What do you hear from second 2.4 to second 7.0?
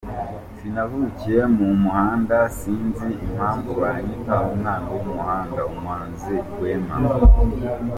sinzi impamvu banyita umwana w’umuhanda– Umuhanzi Rwema